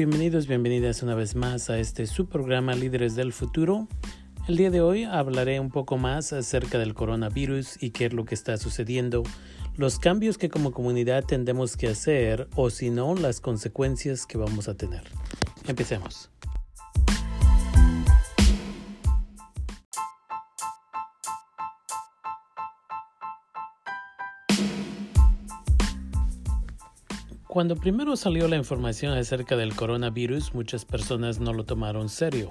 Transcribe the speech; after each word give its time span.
Bienvenidos, 0.00 0.46
bienvenidas 0.46 1.02
una 1.02 1.14
vez 1.14 1.34
más 1.34 1.68
a 1.68 1.78
este 1.78 2.06
su 2.06 2.26
programa 2.26 2.72
Líderes 2.72 3.16
del 3.16 3.34
Futuro. 3.34 3.86
El 4.48 4.56
día 4.56 4.70
de 4.70 4.80
hoy 4.80 5.04
hablaré 5.04 5.60
un 5.60 5.68
poco 5.68 5.98
más 5.98 6.32
acerca 6.32 6.78
del 6.78 6.94
coronavirus 6.94 7.76
y 7.82 7.90
qué 7.90 8.06
es 8.06 8.14
lo 8.14 8.24
que 8.24 8.34
está 8.34 8.56
sucediendo, 8.56 9.24
los 9.76 9.98
cambios 9.98 10.38
que 10.38 10.48
como 10.48 10.72
comunidad 10.72 11.26
tendemos 11.26 11.76
que 11.76 11.88
hacer 11.88 12.48
o 12.54 12.70
si 12.70 12.88
no, 12.88 13.14
las 13.14 13.42
consecuencias 13.42 14.24
que 14.24 14.38
vamos 14.38 14.68
a 14.68 14.74
tener. 14.74 15.02
Empecemos. 15.68 16.30
Cuando 27.60 27.76
primero 27.76 28.16
salió 28.16 28.48
la 28.48 28.56
información 28.56 29.12
acerca 29.12 29.54
del 29.54 29.76
coronavirus, 29.76 30.54
muchas 30.54 30.86
personas 30.86 31.40
no 31.40 31.52
lo 31.52 31.64
tomaron 31.64 32.08
serio. 32.08 32.48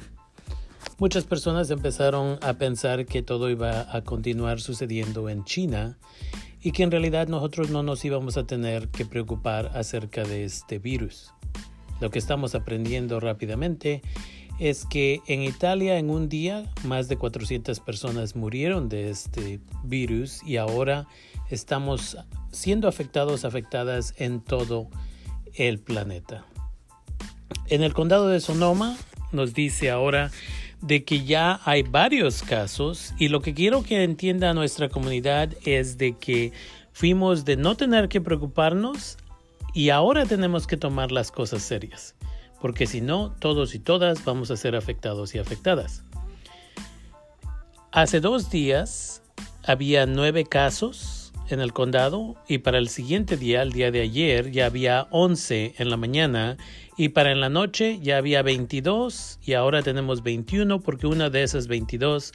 Muchas 1.00 1.24
personas 1.24 1.72
empezaron 1.72 2.38
a 2.44 2.54
pensar 2.60 3.08
que 3.08 3.24
todo 3.24 3.50
iba 3.50 3.88
a 3.92 4.04
continuar 4.04 4.62
sucediendo 4.62 5.28
en 5.28 5.46
China 5.46 5.98
y 6.62 6.74
que 6.74 6.84
en 6.84 6.92
realidad 6.92 7.28
nosotros 7.28 7.72
no 7.72 7.82
nos 7.82 8.06
íbamos 8.06 8.38
a 8.38 8.46
tener 8.46 8.90
que 8.90 9.04
preocupar 9.04 9.72
acerca 9.74 10.24
de 10.26 10.44
este 10.44 10.78
virus. 10.78 11.34
Lo 12.00 12.12
que 12.12 12.20
estamos 12.20 12.54
aprendiendo 12.54 13.20
rápidamente 13.20 14.04
es 14.60 14.86
que 14.86 15.22
en 15.28 15.42
Italia 15.42 15.98
en 15.98 16.10
un 16.10 16.30
día 16.30 16.66
más 16.84 17.08
de 17.08 17.18
400 17.18 17.80
personas 17.80 18.36
murieron 18.36 18.90
de 18.90 19.10
este 19.10 19.60
virus 19.84 20.44
y 20.44 20.58
ahora 20.58 21.08
estamos 21.50 22.18
siendo 22.52 22.88
afectados, 22.88 23.46
afectadas 23.46 24.14
en 24.18 24.42
todo 24.42 24.88
el 25.56 25.80
planeta. 25.80 26.46
En 27.68 27.84
el 27.84 27.94
condado 27.94 28.28
de 28.28 28.40
Sonoma 28.40 28.98
nos 29.32 29.54
dice 29.54 29.90
ahora 29.90 30.32
de 30.82 31.04
que 31.04 31.26
ya 31.26 31.60
hay 31.66 31.84
varios 31.84 32.42
casos 32.44 33.14
y 33.18 33.28
lo 33.28 33.42
que 33.42 33.54
quiero 33.54 33.84
que 33.84 34.04
entienda 34.04 34.54
nuestra 34.54 34.90
comunidad 34.90 35.50
es 35.66 35.98
de 35.98 36.18
que 36.18 36.52
fuimos 36.94 37.46
de 37.46 37.58
no 37.58 37.76
tener 37.76 38.10
que 38.10 38.22
preocuparnos 38.22 39.18
y 39.74 39.90
ahora 39.90 40.26
tenemos 40.26 40.68
que 40.68 40.78
tomar 40.78 41.12
las 41.12 41.32
cosas 41.32 41.62
serias, 41.62 42.16
porque 42.62 42.88
si 42.88 43.02
no, 43.02 43.32
todos 43.40 43.76
y 43.76 43.80
todas 43.80 44.24
vamos 44.26 44.52
a 44.52 44.58
ser 44.58 44.76
afectados 44.76 45.36
y 45.36 45.40
afectadas. 45.40 46.04
Hace 47.92 48.20
dos 48.20 48.50
días 48.50 49.22
había 49.64 50.06
nueve 50.06 50.46
casos 50.46 51.34
en 51.50 51.60
el 51.62 51.74
condado 51.74 52.36
y 52.48 52.60
para 52.60 52.78
el 52.78 52.90
siguiente 52.90 53.38
día, 53.38 53.62
el 53.62 53.72
día 53.72 53.92
de 53.92 54.02
ayer, 54.02 54.52
ya 54.52 54.68
había 54.68 55.08
11 55.10 55.76
en 55.78 55.90
la 55.90 55.98
mañana 55.98 56.58
y 56.98 57.10
para 57.10 57.32
en 57.32 57.40
la 57.40 57.50
noche 57.50 58.00
ya 58.02 58.18
había 58.18 58.42
22 58.42 59.40
y 59.44 59.54
ahora 59.54 59.82
tenemos 59.82 60.22
21 60.22 60.82
porque 60.82 61.08
una 61.08 61.30
de 61.30 61.44
esas 61.44 61.68
22 61.68 62.34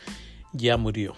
ya 0.52 0.76
murió. 0.76 1.14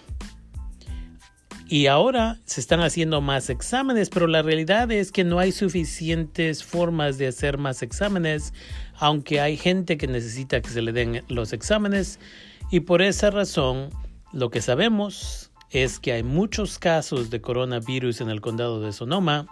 Y 1.69 1.87
ahora 1.87 2.39
se 2.45 2.61
están 2.61 2.79
haciendo 2.79 3.19
más 3.19 3.49
exámenes, 3.49 4.09
pero 4.09 4.27
la 4.27 4.41
realidad 4.41 4.89
es 4.89 5.11
que 5.11 5.25
no 5.25 5.39
hay 5.39 5.51
suficientes 5.51 6.63
formas 6.63 7.17
de 7.17 7.27
hacer 7.27 7.57
más 7.57 7.83
exámenes, 7.83 8.53
aunque 8.97 9.39
hay 9.39 9.57
gente 9.57 9.97
que 9.97 10.07
necesita 10.07 10.61
que 10.61 10.69
se 10.69 10.81
le 10.81 10.91
den 10.91 11.23
los 11.27 11.53
exámenes. 11.53 12.19
Y 12.71 12.81
por 12.81 13.01
esa 13.01 13.29
razón, 13.29 13.89
lo 14.33 14.49
que 14.49 14.61
sabemos 14.61 15.51
es 15.71 15.99
que 15.99 16.13
hay 16.13 16.23
muchos 16.23 16.79
casos 16.79 17.29
de 17.29 17.41
coronavirus 17.41 18.21
en 18.21 18.29
el 18.29 18.41
condado 18.41 18.81
de 18.81 18.93
Sonoma, 18.93 19.47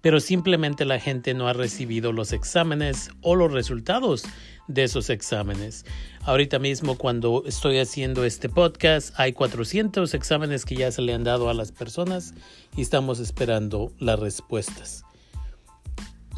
pero 0.00 0.20
simplemente 0.20 0.84
la 0.84 0.98
gente 0.98 1.32
no 1.32 1.48
ha 1.48 1.52
recibido 1.52 2.12
los 2.12 2.32
exámenes 2.32 3.10
o 3.20 3.36
los 3.36 3.52
resultados 3.52 4.24
de 4.66 4.84
esos 4.84 5.10
exámenes. 5.10 5.84
Ahorita 6.22 6.58
mismo 6.58 6.96
cuando 6.96 7.44
estoy 7.46 7.78
haciendo 7.78 8.24
este 8.24 8.48
podcast 8.48 9.18
hay 9.18 9.32
400 9.32 10.12
exámenes 10.14 10.64
que 10.64 10.76
ya 10.76 10.90
se 10.90 11.02
le 11.02 11.14
han 11.14 11.24
dado 11.24 11.48
a 11.48 11.54
las 11.54 11.72
personas 11.72 12.34
y 12.76 12.82
estamos 12.82 13.20
esperando 13.20 13.92
las 13.98 14.18
respuestas. 14.18 15.04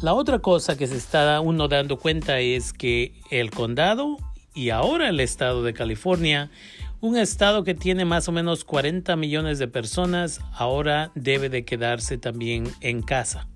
La 0.01 0.13
otra 0.13 0.39
cosa 0.39 0.77
que 0.77 0.87
se 0.87 0.97
está 0.97 1.39
uno 1.39 1.67
dando 1.67 1.97
cuenta 1.97 2.39
es 2.39 2.73
que 2.73 3.13
el 3.31 3.49
condado 3.49 4.17
y 4.53 4.69
ahora 4.69 5.09
el 5.09 5.19
estado 5.19 5.63
de 5.63 5.73
California 5.73 6.51
un 7.01 7.17
estado 7.17 7.63
que 7.63 7.75
tiene 7.75 8.03
más 8.03 8.27
o 8.27 8.31
menos 8.31 8.63
40 8.63 9.15
millones 9.15 9.59
de 9.59 9.67
personas 9.67 10.41
ahora 10.53 11.11
debe 11.13 11.49
de 11.49 11.63
quedarse 11.63 12.17
también 12.17 12.67
en 12.81 13.03
casa. 13.03 13.47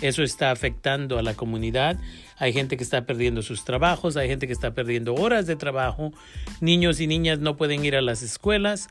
Eso 0.00 0.22
está 0.22 0.50
afectando 0.50 1.18
a 1.18 1.22
la 1.22 1.34
comunidad. 1.34 1.98
Hay 2.38 2.52
gente 2.52 2.76
que 2.76 2.82
está 2.82 3.06
perdiendo 3.06 3.42
sus 3.42 3.64
trabajos, 3.64 4.16
hay 4.16 4.28
gente 4.28 4.46
que 4.46 4.52
está 4.52 4.74
perdiendo 4.74 5.14
horas 5.14 5.46
de 5.46 5.54
trabajo, 5.54 6.12
niños 6.60 6.98
y 6.98 7.06
niñas 7.06 7.38
no 7.38 7.56
pueden 7.56 7.84
ir 7.84 7.94
a 7.94 8.02
las 8.02 8.22
escuelas. 8.22 8.88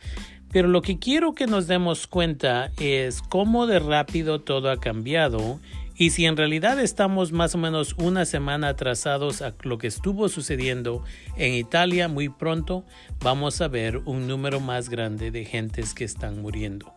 Pero 0.52 0.68
lo 0.68 0.82
que 0.82 1.00
quiero 1.00 1.34
que 1.34 1.48
nos 1.48 1.68
demos 1.68 2.06
cuenta 2.06 2.72
es 2.80 3.22
cómo 3.22 3.66
de 3.68 3.80
rápido 3.80 4.42
todo 4.42 4.70
ha 4.70 4.80
cambiado 4.80 5.60
y 5.96 6.10
si 6.10 6.26
en 6.26 6.38
realidad 6.38 6.80
estamos 6.80 7.32
más 7.32 7.56
o 7.56 7.58
menos 7.58 7.96
una 7.98 8.26
semana 8.26 8.70
atrasados 8.70 9.42
a 9.42 9.54
lo 9.62 9.78
que 9.78 9.88
estuvo 9.88 10.28
sucediendo 10.30 11.04
en 11.38 11.54
Italia 11.54 12.08
muy 12.08 12.30
pronto, 12.30 12.86
vamos 13.22 13.62
a 13.62 13.68
ver 13.68 13.98
un 14.06 14.28
número 14.28 14.60
más 14.60 14.90
grande 14.90 15.30
de 15.32 15.46
gentes 15.46 15.94
que 15.94 16.04
están 16.04 16.42
muriendo. 16.42 16.94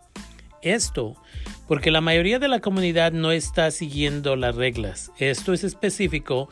Esto 0.62 1.16
porque 1.68 1.90
la 1.90 2.00
mayoría 2.00 2.38
de 2.38 2.48
la 2.48 2.60
comunidad 2.60 3.12
no 3.12 3.32
está 3.32 3.70
siguiendo 3.70 4.36
las 4.36 4.54
reglas. 4.54 5.12
Esto 5.18 5.52
es 5.52 5.64
específico 5.64 6.48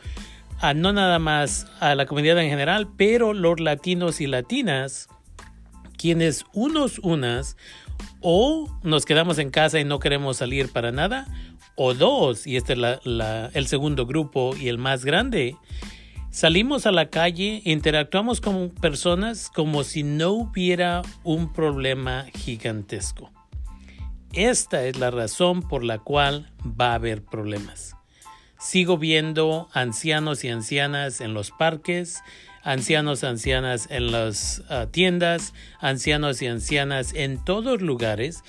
a 0.59 0.73
no 0.73 0.93
nada 0.93 1.19
más 1.19 1.67
a 1.79 1.95
la 1.95 2.05
comunidad 2.05 2.39
en 2.39 2.49
general, 2.49 2.87
pero 2.95 3.33
los 3.33 3.59
latinos 3.59 4.21
y 4.21 4.27
latinas, 4.27 5.09
quienes 5.97 6.45
unos 6.53 6.99
unas 6.99 7.57
o 8.21 8.69
nos 8.83 9.05
quedamos 9.05 9.37
en 9.37 9.49
casa 9.49 9.79
y 9.79 9.85
no 9.85 9.99
queremos 9.99 10.37
salir 10.37 10.71
para 10.71 10.91
nada, 10.91 11.27
o 11.75 11.93
dos, 11.93 12.47
y 12.47 12.55
este 12.55 12.73
es 12.73 12.79
el 13.53 13.67
segundo 13.67 14.05
grupo 14.05 14.55
y 14.55 14.69
el 14.69 14.77
más 14.77 15.05
grande, 15.05 15.55
salimos 16.31 16.85
a 16.85 16.91
la 16.91 17.09
calle, 17.09 17.61
interactuamos 17.65 18.41
con 18.41 18.69
personas 18.69 19.51
como 19.53 19.83
si 19.83 20.03
no 20.03 20.31
hubiera 20.31 21.01
un 21.23 21.51
problema 21.53 22.25
gigantesco. 22.33 23.31
Esta 24.33 24.85
es 24.85 24.97
la 24.97 25.11
razón 25.11 25.61
por 25.61 25.83
la 25.83 25.99
cual 25.99 26.51
va 26.65 26.91
a 26.91 26.95
haber 26.95 27.23
problemas. 27.23 27.95
Sigo 28.59 28.97
viendo 28.97 29.69
ancianos 29.73 30.43
y 30.43 30.49
ancianas 30.49 31.21
en 31.21 31.33
los 31.33 31.51
parques, 31.51 32.21
ancianos 32.63 33.23
y 33.23 33.27
ancianas 33.27 33.87
en 33.91 34.11
las 34.11 34.63
ah, 34.69 34.87
tiendas, 34.91 35.53
ancianos 35.79 36.41
y 36.41 36.47
ancianas 36.47 37.13
en 37.13 37.43
todos 37.43 37.81
lugares 37.81 38.43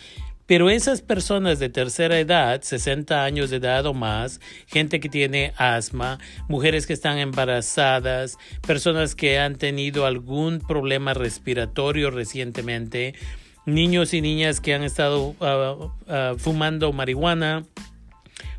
pero 0.46 0.70
esas 0.70 1.02
personas 1.02 1.58
de 1.58 1.68
tercera 1.68 2.18
edad, 2.18 2.62
60 2.62 3.24
años 3.24 3.50
de 3.50 3.56
edad 3.56 3.84
o 3.86 3.94
más, 3.94 4.40
gente 4.66 5.00
que 5.00 5.08
tiene 5.08 5.52
asma, 5.56 6.18
mujeres 6.48 6.86
que 6.86 6.92
están 6.92 7.18
embarazadas, 7.18 8.38
personas 8.64 9.14
que 9.14 9.40
han 9.40 9.56
tenido 9.56 10.06
algún 10.06 10.60
problema 10.60 11.14
respiratorio 11.14 12.10
recientemente, 12.10 13.14
niños 13.66 14.14
y 14.14 14.20
niñas 14.20 14.60
que 14.60 14.74
han 14.74 14.84
estado 14.84 15.34
ah, 15.40 15.92
ah, 16.08 16.34
fumando 16.38 16.92
marihuana 16.92 17.64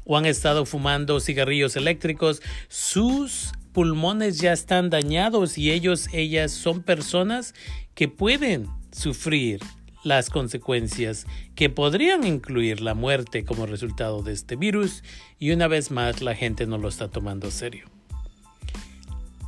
o 0.04 0.18
han 0.18 0.26
estado 0.26 0.66
fumando 0.66 1.22
cigarrillos 1.22 1.78
eléctricos, 1.78 2.42
sus 2.68 3.54
pulmones 3.72 4.40
ya 4.40 4.52
están 4.52 4.90
dañados 4.90 5.58
y 5.58 5.72
ellos, 5.72 6.10
ellas 6.12 6.52
son 6.52 6.82
personas 6.82 7.54
que 7.94 8.08
pueden 8.08 8.68
sufrir 8.92 9.62
las 10.08 10.30
consecuencias 10.30 11.26
que 11.56 11.70
podrían 11.70 12.26
incluir 12.26 12.82
la 12.82 12.94
muerte 12.94 13.44
como 13.46 13.66
resultado 13.66 14.24
de 14.24 14.34
este 14.34 14.56
virus 14.56 15.04
y 15.40 15.52
una 15.52 15.68
vez 15.68 15.92
más 15.92 16.22
la 16.22 16.36
gente 16.36 16.66
no 16.66 16.78
lo 16.78 16.88
está 16.88 17.10
tomando 17.10 17.52
serio. 17.52 17.86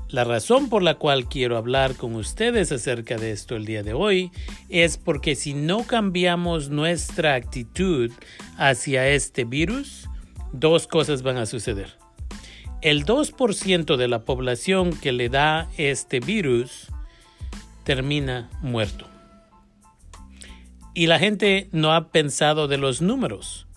La 0.09 0.23
razón 0.23 0.69
por 0.69 0.81
la 0.81 0.95
cual 0.95 1.29
quiero 1.29 1.55
hablar 1.55 1.95
con 1.95 2.15
ustedes 2.15 2.71
acerca 2.71 3.17
de 3.17 3.31
esto 3.31 3.55
el 3.55 3.65
día 3.65 3.83
de 3.83 3.93
hoy 3.93 4.31
es 4.67 4.97
porque 4.97 5.35
si 5.35 5.53
no 5.53 5.83
cambiamos 5.83 6.69
nuestra 6.69 7.35
actitud 7.35 8.11
hacia 8.57 9.07
este 9.07 9.45
virus, 9.45 10.09
dos 10.51 10.87
cosas 10.87 11.21
van 11.21 11.37
a 11.37 11.45
suceder. 11.45 11.93
El 12.81 13.05
2% 13.05 13.97
de 13.97 14.07
la 14.07 14.25
población 14.25 14.93
que 14.97 15.11
le 15.11 15.29
da 15.29 15.69
este 15.77 16.19
virus 16.19 16.87
termina 17.83 18.49
muerto. 18.61 19.05
Y 20.99 21.07
la 21.07 21.17
gente 21.17 21.69
no 21.71 21.93
ha 21.93 22.09
pensado 22.11 22.67
de 22.67 22.77
los 22.77 23.01
números. 23.01 23.67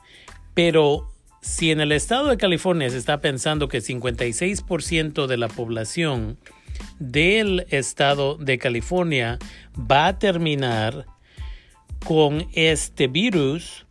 Pero 0.55 1.09
si 1.41 1.71
en 1.71 1.81
el 1.81 1.93
estado 1.93 2.27
de 2.27 2.37
California 2.37 2.91
se 2.91 2.99
está 2.99 3.21
pensando 3.21 3.69
que 3.69 3.79
56% 3.79 5.29
de 5.29 5.37
la 5.37 5.47
población 5.47 6.37
del 6.99 7.65
estado 7.71 8.39
de 8.39 8.59
California 8.59 9.39
va 9.79 10.09
a 10.09 10.19
terminar 10.19 11.07
con 12.05 12.49
este 12.55 13.07
virus, 13.07 13.87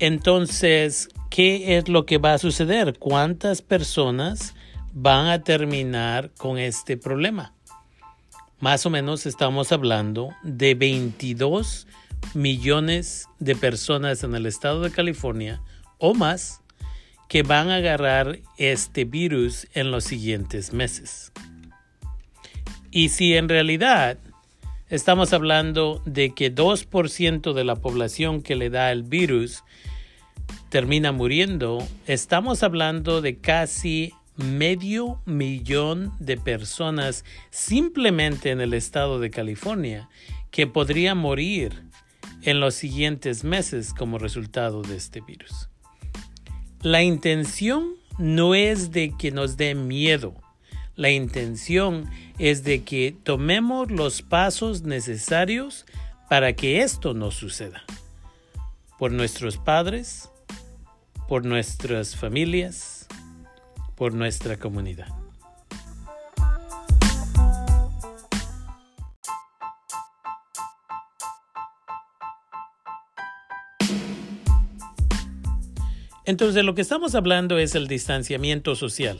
entonces, 0.00 1.10
¿qué 1.30 1.78
es 1.78 1.88
lo 1.88 2.06
que 2.06 2.18
va 2.18 2.34
a 2.34 2.38
suceder? 2.38 2.98
¿Cuántas 2.98 3.62
personas 3.62 4.56
van 4.92 5.28
a 5.28 5.44
terminar 5.44 6.32
con 6.36 6.58
este 6.58 6.96
problema. 6.96 7.54
Más 8.60 8.84
o 8.86 8.90
menos 8.90 9.24
estamos 9.24 9.70
hablando 9.70 10.34
de 10.42 10.74
22 10.74 11.86
millones 12.34 13.28
de 13.38 13.54
personas 13.54 14.24
en 14.24 14.34
el 14.34 14.46
estado 14.46 14.82
de 14.82 14.90
California 14.90 15.62
o 15.98 16.12
más 16.12 16.60
que 17.28 17.44
van 17.44 17.70
a 17.70 17.76
agarrar 17.76 18.40
este 18.56 19.04
virus 19.04 19.68
en 19.74 19.92
los 19.92 20.02
siguientes 20.02 20.72
meses. 20.72 21.30
Y 22.90 23.10
si 23.10 23.34
en 23.34 23.48
realidad 23.48 24.18
estamos 24.88 25.32
hablando 25.32 26.02
de 26.04 26.34
que 26.34 26.52
2% 26.52 27.52
de 27.52 27.64
la 27.64 27.76
población 27.76 28.42
que 28.42 28.56
le 28.56 28.70
da 28.70 28.90
el 28.90 29.04
virus 29.04 29.62
termina 30.68 31.12
muriendo, 31.12 31.86
estamos 32.08 32.64
hablando 32.64 33.20
de 33.20 33.36
casi 33.38 34.14
medio 34.38 35.20
millón 35.26 36.12
de 36.18 36.36
personas 36.36 37.24
simplemente 37.50 38.50
en 38.50 38.60
el 38.60 38.72
estado 38.72 39.20
de 39.20 39.30
California 39.30 40.08
que 40.50 40.66
podrían 40.66 41.18
morir 41.18 41.84
en 42.42 42.60
los 42.60 42.74
siguientes 42.74 43.44
meses 43.44 43.92
como 43.92 44.18
resultado 44.18 44.82
de 44.82 44.96
este 44.96 45.20
virus. 45.20 45.68
La 46.80 47.02
intención 47.02 47.94
no 48.18 48.54
es 48.54 48.92
de 48.92 49.14
que 49.18 49.32
nos 49.32 49.56
dé 49.56 49.74
miedo, 49.74 50.34
la 50.94 51.10
intención 51.10 52.10
es 52.38 52.64
de 52.64 52.82
que 52.82 53.16
tomemos 53.22 53.90
los 53.90 54.22
pasos 54.22 54.82
necesarios 54.82 55.86
para 56.28 56.54
que 56.54 56.82
esto 56.82 57.14
no 57.14 57.30
suceda. 57.30 57.84
Por 58.98 59.12
nuestros 59.12 59.58
padres, 59.58 60.28
por 61.28 61.44
nuestras 61.44 62.16
familias, 62.16 62.97
por 63.98 64.14
nuestra 64.14 64.56
comunidad. 64.56 65.08
Entonces 76.24 76.64
lo 76.64 76.74
que 76.74 76.82
estamos 76.82 77.14
hablando 77.14 77.58
es 77.58 77.74
el 77.74 77.88
distanciamiento 77.88 78.76
social. 78.76 79.18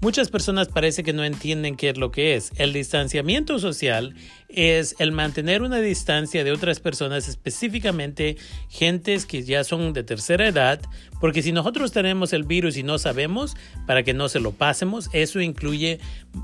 Muchas 0.00 0.30
personas 0.30 0.68
parece 0.68 1.02
que 1.02 1.12
no 1.12 1.24
entienden 1.24 1.74
qué 1.74 1.88
es 1.88 1.98
lo 1.98 2.12
que 2.12 2.36
es. 2.36 2.52
El 2.56 2.72
distanciamiento 2.72 3.58
social 3.58 4.14
es 4.48 4.94
el 5.00 5.10
mantener 5.10 5.62
una 5.62 5.78
distancia 5.78 6.44
de 6.44 6.52
otras 6.52 6.78
personas, 6.78 7.26
específicamente 7.26 8.36
gentes 8.68 9.26
que 9.26 9.42
ya 9.42 9.64
son 9.64 9.92
de 9.92 10.04
tercera 10.04 10.46
edad, 10.46 10.80
porque 11.20 11.42
si 11.42 11.50
nosotros 11.50 11.90
tenemos 11.90 12.32
el 12.32 12.44
virus 12.44 12.76
y 12.76 12.84
no 12.84 12.98
sabemos, 12.98 13.56
para 13.88 14.04
que 14.04 14.14
no 14.14 14.28
se 14.28 14.38
lo 14.38 14.52
pasemos, 14.52 15.10
eso 15.12 15.40
incluye 15.40 15.98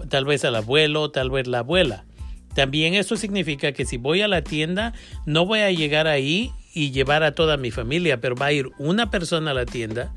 tal 0.08 0.24
vez 0.24 0.44
al 0.44 0.56
abuelo, 0.56 1.12
tal 1.12 1.30
vez 1.30 1.46
la 1.46 1.60
abuela. 1.60 2.04
También 2.56 2.94
eso 2.94 3.16
significa 3.16 3.70
que 3.70 3.84
si 3.84 3.98
voy 3.98 4.20
a 4.22 4.28
la 4.28 4.42
tienda, 4.42 4.94
no 5.26 5.46
voy 5.46 5.60
a 5.60 5.70
llegar 5.70 6.08
ahí 6.08 6.50
y 6.72 6.90
llevar 6.90 7.22
a 7.22 7.36
toda 7.36 7.56
mi 7.56 7.70
familia, 7.70 8.20
pero 8.20 8.34
va 8.34 8.46
a 8.46 8.52
ir 8.52 8.70
una 8.78 9.12
persona 9.12 9.52
a 9.52 9.54
la 9.54 9.64
tienda 9.64 10.12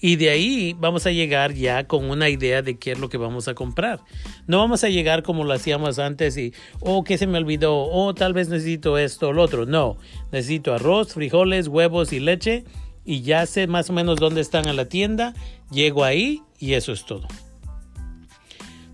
y 0.00 0.16
de 0.16 0.30
ahí 0.30 0.74
vamos 0.78 1.06
a 1.06 1.10
llegar 1.10 1.52
ya 1.52 1.86
con 1.86 2.08
una 2.08 2.28
idea 2.28 2.62
de 2.62 2.78
qué 2.78 2.92
es 2.92 2.98
lo 2.98 3.08
que 3.08 3.18
vamos 3.18 3.48
a 3.48 3.54
comprar. 3.54 4.00
No 4.46 4.58
vamos 4.58 4.82
a 4.82 4.88
llegar 4.88 5.22
como 5.22 5.44
lo 5.44 5.52
hacíamos 5.52 5.98
antes 5.98 6.36
y, 6.36 6.54
oh, 6.80 7.04
que 7.04 7.18
se 7.18 7.26
me 7.26 7.38
olvidó, 7.38 7.84
oh, 7.84 8.14
tal 8.14 8.32
vez 8.32 8.48
necesito 8.48 8.96
esto 8.96 9.28
o 9.28 9.32
lo 9.32 9.42
otro. 9.42 9.66
No, 9.66 9.98
necesito 10.32 10.74
arroz, 10.74 11.12
frijoles, 11.12 11.68
huevos 11.68 12.12
y 12.12 12.20
leche 12.20 12.64
y 13.04 13.22
ya 13.22 13.44
sé 13.46 13.66
más 13.66 13.90
o 13.90 13.92
menos 13.92 14.18
dónde 14.18 14.40
están 14.40 14.68
en 14.68 14.76
la 14.76 14.86
tienda, 14.86 15.34
llego 15.70 16.04
ahí 16.04 16.42
y 16.58 16.74
eso 16.74 16.92
es 16.92 17.04
todo. 17.04 17.26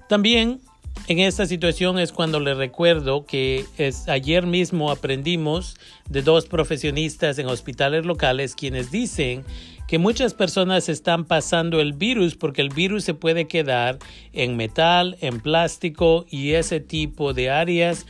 También 0.09 0.61
en 1.08 1.20
esta 1.20 1.47
situación 1.47 1.99
es 1.99 2.12
cuando 2.12 2.41
le 2.41 2.55
recuerdo 2.55 3.26
que 3.26 3.64
es, 3.79 4.08
ayer 4.08 4.47
mismo 4.47 4.91
aprendimos 4.91 5.76
de 6.08 6.23
dos 6.23 6.47
profesionistas 6.47 7.38
en 7.38 7.47
hospitales 7.47 8.05
locales 8.05 8.55
quienes 8.55 8.91
dicen 8.91 9.44
que 9.87 9.99
muchas 9.99 10.35
personas 10.35 10.88
están 10.88 11.25
pasando 11.25 11.81
el 11.81 11.93
virus 11.93 12.35
porque 12.35 12.61
el 12.61 12.70
virus 12.70 13.05
se 13.05 13.14
puede 13.14 13.47
quedar 13.47 13.99
en 14.32 14.56
metal, 14.56 15.17
en 15.20 15.41
plástico 15.41 16.26
y 16.29 16.53
ese 16.53 16.81
tipo 16.81 17.32
de 17.32 17.50
áreas 17.50 18.05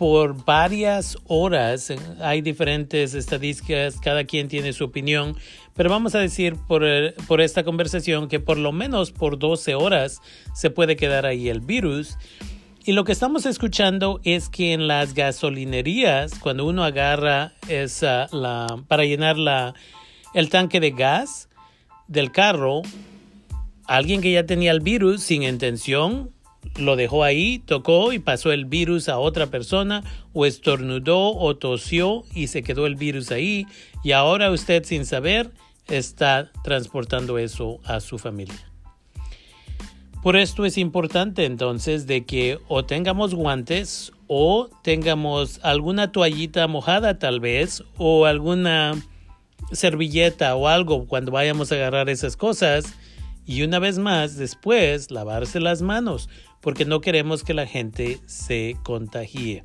por 0.00 0.46
varias 0.46 1.18
horas. 1.26 1.92
Hay 2.20 2.40
diferentes 2.40 3.14
estadísticas, 3.14 4.00
cada 4.00 4.24
quien 4.24 4.48
tiene 4.48 4.72
su 4.72 4.84
opinión, 4.84 5.36
pero 5.80 5.88
vamos 5.88 6.14
a 6.14 6.18
decir 6.18 6.56
por, 6.68 6.84
por 7.26 7.40
esta 7.40 7.64
conversación 7.64 8.28
que 8.28 8.38
por 8.38 8.58
lo 8.58 8.70
menos 8.70 9.12
por 9.12 9.38
12 9.38 9.76
horas 9.76 10.20
se 10.52 10.68
puede 10.68 10.94
quedar 10.94 11.24
ahí 11.24 11.48
el 11.48 11.60
virus. 11.60 12.18
Y 12.84 12.92
lo 12.92 13.04
que 13.04 13.12
estamos 13.12 13.46
escuchando 13.46 14.20
es 14.22 14.50
que 14.50 14.74
en 14.74 14.88
las 14.88 15.14
gasolinerías, 15.14 16.38
cuando 16.38 16.66
uno 16.66 16.84
agarra 16.84 17.54
esa, 17.66 18.28
la, 18.30 18.84
para 18.88 19.06
llenar 19.06 19.38
la, 19.38 19.72
el 20.34 20.50
tanque 20.50 20.80
de 20.80 20.90
gas 20.90 21.48
del 22.08 22.30
carro, 22.30 22.82
alguien 23.86 24.20
que 24.20 24.32
ya 24.32 24.44
tenía 24.44 24.72
el 24.72 24.80
virus 24.80 25.22
sin 25.22 25.44
intención 25.44 26.30
lo 26.76 26.94
dejó 26.94 27.24
ahí, 27.24 27.58
tocó 27.58 28.12
y 28.12 28.18
pasó 28.18 28.52
el 28.52 28.66
virus 28.66 29.08
a 29.08 29.18
otra 29.18 29.46
persona 29.46 30.04
o 30.34 30.44
estornudó 30.44 31.34
o 31.34 31.56
tosió 31.56 32.24
y 32.34 32.48
se 32.48 32.62
quedó 32.62 32.86
el 32.86 32.96
virus 32.96 33.30
ahí 33.30 33.66
y 34.04 34.12
ahora 34.12 34.50
usted 34.50 34.84
sin 34.84 35.06
saber 35.06 35.50
está 35.90 36.50
transportando 36.64 37.38
eso 37.38 37.80
a 37.84 38.00
su 38.00 38.18
familia. 38.18 38.70
Por 40.22 40.36
esto 40.36 40.66
es 40.66 40.76
importante 40.76 41.46
entonces 41.46 42.06
de 42.06 42.26
que 42.26 42.58
o 42.68 42.84
tengamos 42.84 43.34
guantes 43.34 44.12
o 44.26 44.68
tengamos 44.82 45.60
alguna 45.62 46.12
toallita 46.12 46.66
mojada 46.68 47.18
tal 47.18 47.40
vez 47.40 47.82
o 47.96 48.26
alguna 48.26 49.02
servilleta 49.72 50.54
o 50.56 50.68
algo 50.68 51.06
cuando 51.06 51.32
vayamos 51.32 51.72
a 51.72 51.76
agarrar 51.76 52.10
esas 52.10 52.36
cosas. 52.36 52.94
Y 53.46 53.62
una 53.62 53.78
vez 53.78 53.98
más, 53.98 54.36
después, 54.36 55.10
lavarse 55.10 55.58
las 55.58 55.82
manos, 55.82 56.28
porque 56.60 56.84
no 56.84 57.00
queremos 57.00 57.42
que 57.42 57.54
la 57.54 57.66
gente 57.66 58.20
se 58.26 58.76
contagie. 58.84 59.64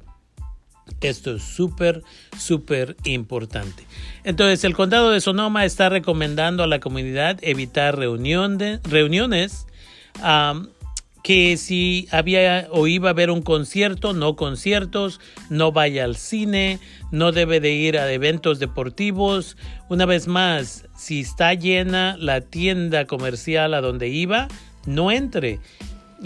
Esto 1.02 1.36
es 1.36 1.44
súper, 1.44 2.04
súper 2.38 2.96
importante. 3.04 3.84
Entonces, 4.24 4.64
el 4.64 4.76
condado 4.76 5.12
de 5.12 5.22
Sonoma 5.22 5.66
está 5.66 5.90
recomendando 5.90 6.64
a 6.64 6.68
la 6.68 6.80
comunidad 6.80 7.38
evitar 7.42 7.98
reuniones 7.98 8.82
que 11.26 11.58
si 11.58 12.08
había 12.12 12.68
o 12.70 12.86
iba 12.86 13.10
a 13.10 13.12
haber 13.12 13.32
un 13.32 13.42
concierto, 13.42 14.14
no 14.14 14.36
conciertos, 14.36 15.20
no 15.50 15.72
vaya 15.72 16.04
al 16.04 16.16
cine, 16.18 16.80
no 17.10 17.32
debe 17.32 17.60
de 17.60 17.72
ir 17.72 17.98
a 17.98 18.12
eventos 18.12 18.60
deportivos. 18.60 19.58
Una 19.90 20.06
vez 20.06 20.28
más, 20.28 20.86
si 20.96 21.22
está 21.22 21.56
llena 21.56 22.16
la 22.20 22.42
tienda 22.42 23.06
comercial 23.06 23.74
a 23.74 23.82
donde 23.82 24.10
iba, 24.10 24.48
no 24.86 25.12
entre. 25.12 25.60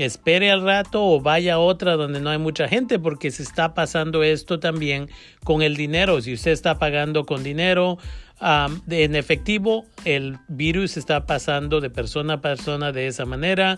Espere 0.02 0.50
al 0.50 0.64
rato 0.64 1.06
o 1.06 1.20
vaya 1.20 1.56
a 1.56 1.60
otra 1.60 1.96
donde 1.96 2.22
no 2.22 2.30
hay 2.30 2.38
mucha 2.38 2.68
gente 2.68 3.00
porque 3.00 3.32
se 3.32 3.44
está 3.44 3.74
pasando 3.74 4.24
esto 4.24 4.60
también 4.60 5.10
con 5.44 5.62
el 5.62 5.76
dinero. 5.76 6.22
Si 6.22 6.34
usted 6.34 6.52
está 6.52 6.80
pagando 6.80 7.26
con 7.26 7.44
dinero 7.44 7.98
en 8.42 9.16
efectivo, 9.16 9.86
el 10.06 10.38
virus 10.48 10.96
está 10.96 11.26
pasando 11.26 11.82
de 11.82 11.90
persona 11.90 12.36
a 12.36 12.42
persona 12.42 12.92
de 12.92 13.08
esa 13.08 13.26
manera 13.26 13.78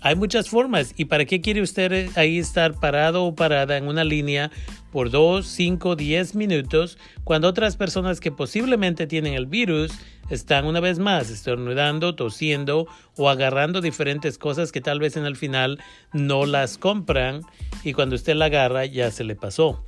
hay 0.00 0.14
muchas 0.14 0.48
formas. 0.48 0.94
¿Y 0.96 1.06
para 1.06 1.24
qué 1.24 1.40
quiere 1.40 1.62
usted 1.62 2.10
ahí 2.16 2.38
estar 2.38 2.78
parado 2.78 3.24
o 3.24 3.34
parada 3.34 3.76
en 3.76 3.88
una 3.88 4.04
línea 4.04 4.50
por 4.92 5.10
2, 5.10 5.46
5, 5.46 5.96
10 5.96 6.34
minutos 6.34 6.98
cuando 7.24 7.48
otras 7.48 7.76
personas 7.76 8.20
que 8.20 8.32
posiblemente 8.32 9.06
tienen 9.06 9.34
el 9.34 9.46
virus 9.46 9.92
están 10.30 10.64
una 10.64 10.80
vez 10.80 10.98
más 10.98 11.30
estornudando, 11.30 12.14
tosiendo 12.14 12.86
o 13.16 13.28
agarrando 13.28 13.80
diferentes 13.80 14.38
cosas 14.38 14.72
que 14.72 14.80
tal 14.80 14.98
vez 14.98 15.16
en 15.16 15.24
el 15.24 15.36
final 15.36 15.78
no 16.12 16.46
las 16.46 16.78
compran 16.78 17.42
y 17.84 17.92
cuando 17.92 18.16
usted 18.16 18.34
la 18.34 18.46
agarra 18.46 18.86
ya 18.86 19.10
se 19.10 19.24
le 19.24 19.36
pasó? 19.36 19.84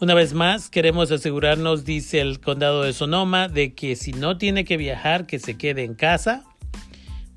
Una 0.00 0.14
vez 0.14 0.34
más, 0.34 0.70
queremos 0.70 1.10
asegurarnos, 1.12 1.84
dice 1.84 2.20
el 2.20 2.40
condado 2.40 2.82
de 2.82 2.92
Sonoma, 2.92 3.48
de 3.48 3.74
que 3.74 3.94
si 3.94 4.12
no 4.12 4.36
tiene 4.36 4.64
que 4.64 4.76
viajar, 4.76 5.26
que 5.26 5.38
se 5.38 5.56
quede 5.56 5.84
en 5.84 5.94
casa 5.94 6.44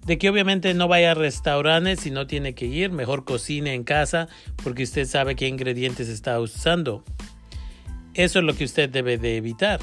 de 0.07 0.17
que 0.17 0.29
obviamente 0.29 0.73
no 0.73 0.87
vaya 0.87 1.11
a 1.11 1.15
restaurantes 1.15 1.99
si 1.99 2.11
no 2.11 2.27
tiene 2.27 2.55
que 2.55 2.65
ir, 2.65 2.91
mejor 2.91 3.25
cocine 3.25 3.73
en 3.73 3.83
casa 3.83 4.29
porque 4.63 4.83
usted 4.83 5.05
sabe 5.05 5.35
qué 5.35 5.49
ingredientes 5.49 6.07
está 6.07 6.39
usando. 6.39 7.03
Eso 8.13 8.39
es 8.39 8.45
lo 8.45 8.55
que 8.55 8.63
usted 8.63 8.89
debe 8.89 9.17
de 9.17 9.35
evitar. 9.35 9.81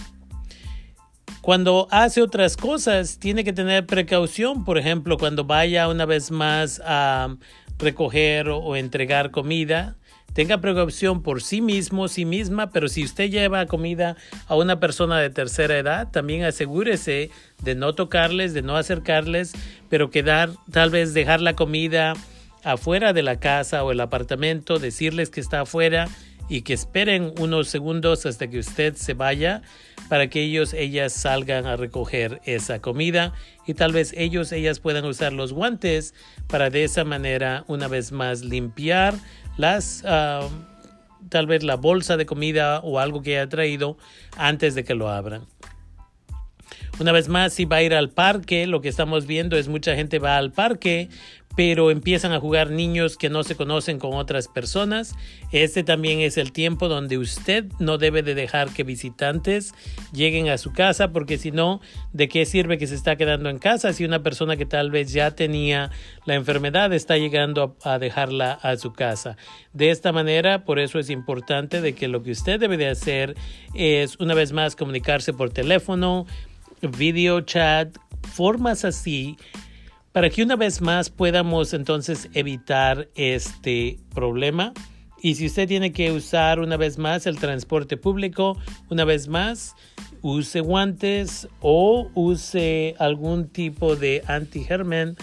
Cuando 1.43 1.89
hace 1.91 2.23
otras 2.23 2.57
cosas, 2.57 3.19
tiene 3.19 3.45
que 3.45 3.53
tener 3.53 3.85
precaución, 3.85 4.65
por 4.65 4.79
ejemplo, 4.79 5.19
cuando 5.19 5.45
vaya 5.45 5.89
una 5.89 6.07
vez 6.07 6.31
más 6.31 6.81
a 6.83 7.37
recoger 7.79 8.49
o 8.49 8.77
entregar 8.77 9.31
comida, 9.31 9.99
tenga 10.35 10.59
precaución 10.59 11.23
por 11.23 11.43
sí 11.43 11.63
mismo, 11.63 12.09
sí 12.09 12.25
misma, 12.25 12.71
pero 12.71 12.89
si 12.89 13.05
usted 13.05 13.31
lleva 13.31 13.67
comida 13.67 14.17
a 14.47 14.57
una 14.57 14.81
persona 14.81 15.19
de 15.21 15.31
tercera 15.31 15.79
edad, 15.79 16.11
también 16.11 16.45
asegúrese 16.45 17.31
de 17.63 17.75
no 17.75 17.95
tocarles, 17.95 18.53
de 18.53 18.63
no 18.63 18.77
acercarles, 18.77 19.53
pero 19.89 20.11
quedar, 20.11 20.51
tal 20.71 20.91
vez 20.91 21.15
dejar 21.15 21.41
la 21.41 21.55
comida 21.55 22.15
afuera 22.65 23.13
de 23.13 23.23
la 23.23 23.39
casa 23.39 23.85
o 23.85 23.93
el 23.93 24.01
apartamento, 24.01 24.79
decirles 24.79 25.31
que 25.31 25.41
está 25.41 25.61
afuera 25.61 26.09
y 26.49 26.63
que 26.63 26.75
esperen 26.75 27.33
unos 27.39 27.69
segundos 27.69 28.27
hasta 28.27 28.49
que 28.49 28.59
usted 28.59 28.95
se 28.97 29.15
vaya 29.15 29.63
para 30.09 30.29
que 30.29 30.43
ellos, 30.43 30.75
ellas 30.75 31.13
salgan 31.13 31.67
a 31.67 31.77
recoger 31.77 32.41
esa 32.45 32.81
comida 32.81 33.33
y 33.67 33.75
tal 33.75 33.93
vez 33.93 34.13
ellos, 34.17 34.53
ellas 34.53 34.81
puedan 34.81 35.05
usar 35.05 35.33
los 35.33 35.53
guantes 35.53 36.15
para 36.49 36.69
de 36.71 36.85
esa 36.85 37.05
manera 37.05 37.65
una 37.69 37.89
vez 37.89 38.13
más 38.13 38.43
limpiar 38.43 39.15
las, 39.57 40.03
ah, 40.07 40.49
tal 41.29 41.47
vez 41.47 41.63
la 41.63 41.77
bolsa 41.77 42.17
de 42.17 42.27
comida 42.27 42.81
o 42.81 42.99
algo 42.99 43.23
que 43.23 43.39
haya 43.39 43.49
traído 43.49 43.97
antes 44.37 44.75
de 44.75 44.85
que 44.85 44.95
lo 44.95 45.09
abran. 45.09 45.47
Una 47.01 47.11
vez 47.11 47.29
más, 47.29 47.53
si 47.53 47.65
va 47.65 47.77
a 47.77 47.83
ir 47.83 47.95
al 47.95 48.11
parque, 48.11 48.67
lo 48.67 48.81
que 48.81 48.89
estamos 48.89 49.27
viendo 49.27 49.57
es 49.57 49.67
mucha 49.67 49.97
gente 49.97 50.21
va 50.21 50.37
al 50.37 50.53
parque, 50.53 51.09
pero 51.57 51.91
empiezan 51.91 52.33
a 52.33 52.41
jugar 52.41 52.71
niños 52.71 53.17
que 53.17 53.31
no 53.31 53.45
se 53.45 53.57
conocen 53.57 53.99
con 53.99 54.15
otras 54.15 54.49
personas. 54.49 55.15
Este 55.53 55.85
también 55.85 56.21
es 56.21 56.37
el 56.37 56.53
tiempo 56.53 56.89
donde 56.89 57.19
usted 57.19 57.67
no 57.79 57.99
debe 57.99 58.23
de 58.23 58.35
dejar 58.35 58.71
que 58.71 58.83
visitantes 58.83 59.73
lleguen 60.13 60.49
a 60.49 60.59
su 60.59 60.73
casa, 60.73 61.13
porque 61.13 61.39
si 61.39 61.53
no, 61.53 61.81
¿de 62.13 62.29
qué 62.29 62.45
sirve 62.45 62.79
que 62.79 62.87
se 62.87 62.95
está 62.95 63.17
quedando 63.17 63.49
en 63.51 63.59
casa 63.59 63.93
si 63.93 64.05
una 64.05 64.23
persona 64.23 64.57
que 64.57 64.67
tal 64.67 64.91
vez 64.91 65.13
ya 65.13 65.31
tenía 65.33 65.91
la 66.27 66.35
enfermedad 66.35 66.93
está 66.93 67.17
llegando 67.17 67.77
a, 67.85 67.99
dejarla 67.99 68.53
a 68.53 68.77
su 68.77 68.93
casa? 68.93 69.37
De 69.73 69.91
esta 69.91 70.13
manera, 70.13 70.65
por 70.65 70.79
eso 70.79 70.99
es 70.99 71.09
importante 71.11 71.81
de 71.81 71.95
que 71.95 72.09
lo 72.09 72.23
que 72.23 72.33
usted 72.33 72.59
debe 72.59 72.77
de 72.77 72.89
hacer 72.89 73.37
es 73.75 74.19
una 74.19 74.35
vez 74.35 74.53
más 74.53 74.75
comunicarse 74.75 75.33
por 75.33 75.51
teléfono, 75.51 76.27
video 76.81 77.41
chat, 77.43 77.97
formas 78.33 78.85
así 78.85 79.37
para 80.15 80.31
que 80.31 80.45
una 80.45 80.55
vez 80.55 80.81
más 80.81 81.11
podamos 81.11 81.75
entonces 81.75 82.29
evitar 82.35 83.09
este 83.17 83.99
problema. 84.15 84.73
Y 85.21 85.35
si 85.35 85.47
usted 85.47 85.67
tiene 85.67 85.93
que 85.93 86.13
usar 86.13 86.61
una 86.61 86.77
vez 86.77 86.99
más 86.99 87.27
el 87.27 87.37
transporte 87.41 87.97
público, 87.97 88.57
una 88.91 89.05
vez 89.05 89.27
más, 89.27 89.75
use 90.23 90.61
guantes 90.61 91.49
o 91.61 92.13
use 92.15 92.95
algún 93.01 93.49
tipo 93.49 93.97
de 93.97 94.23
antigermen 94.29 95.17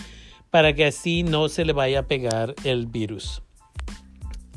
para 0.50 0.74
que 0.74 0.83
así 0.83 1.24
no 1.24 1.48
se 1.48 1.63
le 1.63 1.71
vaya 1.71 2.00
a 2.00 2.07
pegar 2.07 2.53
el 2.65 2.88
virus. 2.88 3.41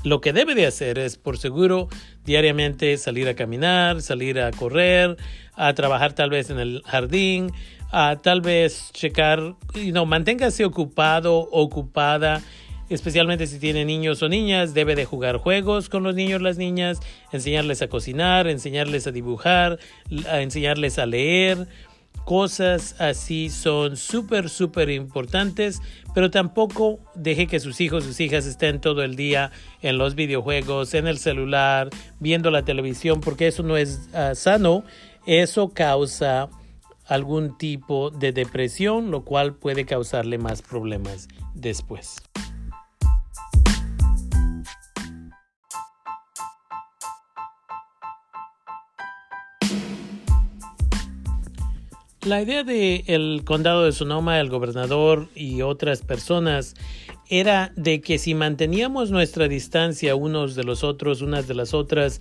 Lo 0.02 0.20
que 0.20 0.32
debe 0.32 0.56
de 0.56 0.66
hacer 0.66 0.98
es, 0.98 1.16
por 1.16 1.38
seguro, 1.38 1.88
diariamente 2.24 2.96
salir 2.98 3.28
a 3.28 3.34
caminar, 3.34 4.02
salir 4.02 4.40
a 4.40 4.50
correr, 4.50 5.16
a 5.54 5.72
trabajar 5.74 6.12
tal 6.12 6.30
vez 6.30 6.50
en 6.50 6.58
el 6.58 6.82
jardín, 6.84 7.52
tal 8.22 8.40
vez 8.40 8.90
checar, 8.92 9.54
you 9.74 10.06
manténgase 10.06 10.64
ocupado, 10.64 11.48
ocupada, 11.52 12.42
especialmente 12.88 13.46
si 13.46 13.60
tiene 13.60 13.84
niños 13.84 14.20
o 14.22 14.28
niñas, 14.28 14.74
debe 14.74 14.96
de 14.96 15.04
jugar 15.04 15.36
juegos 15.36 15.88
con 15.88 16.02
los 16.02 16.16
niños, 16.16 16.42
las 16.42 16.58
niñas, 16.58 16.98
enseñarles 17.30 17.82
a 17.82 17.88
cocinar, 17.88 18.48
enseñarles 18.48 19.06
a 19.06 19.12
dibujar, 19.12 19.78
a 20.28 20.40
enseñarles 20.40 20.98
a 20.98 21.06
leer. 21.06 21.68
Cosas 22.24 23.00
así 23.00 23.48
son 23.48 23.96
súper, 23.96 24.48
súper 24.48 24.90
importantes, 24.90 25.80
pero 26.14 26.30
tampoco 26.30 26.98
deje 27.14 27.46
que 27.46 27.60
sus 27.60 27.80
hijos, 27.80 28.02
sus 28.02 28.18
hijas 28.18 28.44
estén 28.46 28.80
todo 28.80 29.04
el 29.04 29.14
día 29.14 29.52
en 29.82 29.98
los 29.98 30.16
videojuegos, 30.16 30.94
en 30.94 31.06
el 31.06 31.18
celular, 31.18 31.90
viendo 32.18 32.50
la 32.50 32.64
televisión, 32.64 33.20
porque 33.20 33.46
eso 33.46 33.62
no 33.62 33.76
es 33.76 34.08
ah, 34.14 34.34
sano. 34.34 34.84
Eso 35.26 35.70
causa 35.70 36.50
algún 37.06 37.58
tipo 37.58 38.10
de 38.10 38.32
depresión, 38.32 39.10
lo 39.10 39.24
cual 39.24 39.54
puede 39.54 39.84
causarle 39.84 40.38
más 40.38 40.62
problemas 40.62 41.28
después. 41.54 42.22
La 52.24 52.40
idea 52.40 52.64
del 52.64 53.04
el 53.06 53.42
condado 53.44 53.84
de 53.84 53.92
Sonoma, 53.92 54.40
el 54.40 54.48
gobernador 54.48 55.28
y 55.34 55.60
otras 55.60 56.00
personas 56.00 56.74
era 57.28 57.72
de 57.76 58.00
que 58.00 58.18
si 58.18 58.34
manteníamos 58.34 59.10
nuestra 59.10 59.48
distancia 59.48 60.14
unos 60.14 60.54
de 60.54 60.64
los 60.64 60.84
otros, 60.84 61.22
unas 61.22 61.48
de 61.48 61.54
las 61.54 61.74
otras, 61.74 62.20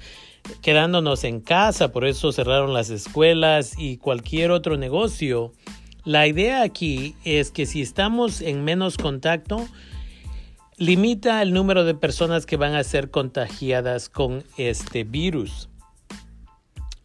quedándonos 0.61 1.23
en 1.23 1.41
casa, 1.41 1.91
por 1.91 2.05
eso 2.05 2.31
cerraron 2.31 2.73
las 2.73 2.89
escuelas 2.89 3.73
y 3.77 3.97
cualquier 3.97 4.51
otro 4.51 4.77
negocio. 4.77 5.53
La 6.05 6.27
idea 6.27 6.63
aquí 6.63 7.15
es 7.23 7.51
que 7.51 7.65
si 7.65 7.81
estamos 7.81 8.41
en 8.41 8.63
menos 8.63 8.97
contacto, 8.97 9.67
limita 10.77 11.41
el 11.41 11.53
número 11.53 11.85
de 11.85 11.95
personas 11.95 12.45
que 12.45 12.57
van 12.57 12.75
a 12.75 12.83
ser 12.83 13.09
contagiadas 13.09 14.09
con 14.09 14.43
este 14.57 15.03
virus. 15.03 15.69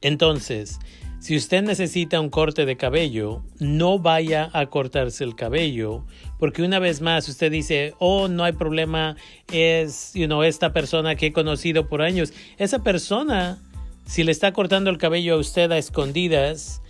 Entonces, 0.01 0.79
si 1.21 1.37
usted 1.37 1.63
necesita 1.63 2.21
un 2.21 2.31
corte 2.31 2.65
de 2.65 2.77
cabello, 2.77 3.43
no 3.59 3.99
vaya 3.99 4.51
a 4.53 4.67
cortarse 4.67 5.25
el 5.25 5.35
cabello, 5.35 6.05
porque 6.39 6.63
una 6.63 6.79
vez 6.79 7.01
más 7.01 7.29
usted 7.29 7.51
dice, 7.51 7.95
oh, 7.99 8.29
no 8.29 8.45
hay 8.45 8.53
problema, 8.53 9.17
es, 9.53 10.13
you 10.15 10.27
know, 10.27 10.43
esta 10.43 10.73
persona 10.73 11.15
que 11.15 11.27
he 11.27 11.33
conocido 11.33 11.89
por 11.89 12.03
años. 12.03 12.33
Esa 12.59 12.81
persona, 12.81 13.59
si 14.07 14.25
le 14.25 14.33
está 14.33 14.53
cortando 14.53 14.91
el 14.91 14.99
cabello 14.99 15.35
a 15.35 15.39
usted 15.39 15.71
a 15.73 15.79
escondidas, 15.79 16.81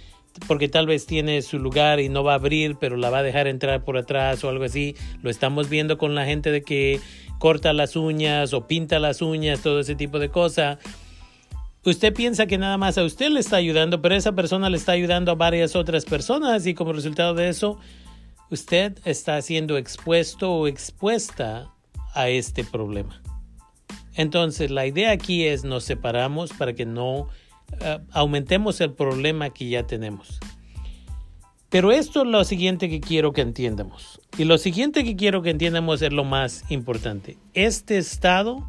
porque 0.46 0.68
tal 0.68 0.86
vez 0.86 1.06
tiene 1.06 1.42
su 1.42 1.58
lugar 1.58 1.98
y 2.00 2.08
no 2.08 2.22
va 2.22 2.32
a 2.32 2.36
abrir, 2.36 2.76
pero 2.78 2.96
la 2.96 3.10
va 3.10 3.18
a 3.18 3.22
dejar 3.22 3.48
entrar 3.48 3.84
por 3.84 3.96
atrás 3.96 4.44
o 4.44 4.48
algo 4.48 4.64
así. 4.64 4.94
Lo 5.22 5.30
estamos 5.30 5.68
viendo 5.68 5.98
con 5.98 6.14
la 6.14 6.24
gente 6.26 6.50
de 6.52 6.62
que 6.62 7.00
corta 7.38 7.72
las 7.72 7.96
uñas 7.96 8.52
o 8.52 8.66
pinta 8.66 8.98
las 8.98 9.22
uñas, 9.22 9.62
todo 9.62 9.80
ese 9.80 9.94
tipo 9.94 10.18
de 10.18 10.28
cosas 10.28 10.78
Usted 11.84 12.12
piensa 12.12 12.46
que 12.46 12.58
nada 12.58 12.76
más 12.76 12.98
a 12.98 13.04
usted 13.04 13.30
le 13.30 13.40
está 13.40 13.56
ayudando, 13.56 14.02
pero 14.02 14.14
esa 14.14 14.32
persona 14.32 14.68
le 14.68 14.76
está 14.76 14.92
ayudando 14.92 15.32
a 15.32 15.36
varias 15.36 15.76
otras 15.76 16.04
personas 16.04 16.66
y 16.66 16.74
como 16.74 16.92
resultado 16.92 17.34
de 17.34 17.48
eso, 17.48 17.78
usted 18.50 18.98
está 19.04 19.40
siendo 19.42 19.76
expuesto 19.76 20.52
o 20.52 20.66
expuesta 20.66 21.72
a 22.14 22.28
este 22.28 22.64
problema. 22.64 23.20
Entonces, 24.14 24.70
la 24.70 24.86
idea 24.86 25.12
aquí 25.12 25.44
es 25.44 25.64
nos 25.64 25.84
separamos 25.84 26.52
para 26.52 26.72
que 26.72 26.84
no 26.84 27.28
eh, 27.80 27.98
aumentemos 28.10 28.80
el 28.80 28.92
problema 28.92 29.50
que 29.50 29.68
ya 29.68 29.86
tenemos. 29.86 30.40
Pero 31.70 31.92
esto 31.92 32.22
es 32.22 32.28
lo 32.28 32.44
siguiente 32.44 32.88
que 32.88 33.00
quiero 33.00 33.32
que 33.32 33.42
entiendamos. 33.42 34.20
Y 34.38 34.44
lo 34.44 34.56
siguiente 34.56 35.04
que 35.04 35.16
quiero 35.16 35.42
que 35.42 35.50
entiendamos 35.50 36.00
es 36.00 36.12
lo 36.12 36.24
más 36.24 36.64
importante. 36.70 37.36
Este 37.52 37.98
estado 37.98 38.66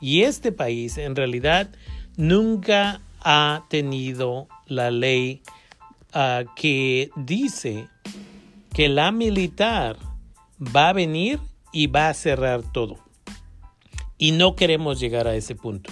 y 0.00 0.22
este 0.22 0.52
país 0.52 0.98
en 0.98 1.16
realidad 1.16 1.70
nunca 2.16 3.00
ha 3.20 3.64
tenido 3.70 4.48
la 4.66 4.90
ley 4.90 5.42
ah, 6.12 6.44
que 6.54 7.10
dice 7.16 7.88
que 8.76 8.90
la 8.90 9.10
militar 9.10 9.96
va 10.60 10.90
a 10.90 10.92
venir 10.92 11.38
y 11.72 11.86
va 11.86 12.10
a 12.10 12.14
cerrar 12.14 12.60
todo. 12.60 12.98
Y 14.18 14.32
no 14.32 14.54
queremos 14.54 15.00
llegar 15.00 15.26
a 15.26 15.34
ese 15.34 15.54
punto. 15.54 15.90